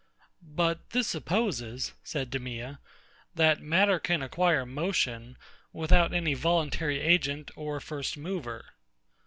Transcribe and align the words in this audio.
But 0.55 0.89
this 0.93 1.07
supposes, 1.09 1.93
said 2.03 2.31
DEMEA, 2.31 2.79
that 3.35 3.61
matter 3.61 3.99
can 3.99 4.23
acquire 4.23 4.65
motion, 4.65 5.37
without 5.73 6.11
any 6.11 6.33
voluntary 6.33 6.99
agent 6.99 7.51
or 7.55 7.79
first 7.79 8.17
mover. 8.17 8.65